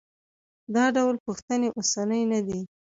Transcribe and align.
دا 0.75 0.85
ډول 0.95 1.15
پوښتنې 1.25 1.67
اوسنۍ 1.77 2.23
نه 2.31 2.39
دي. 2.47 2.59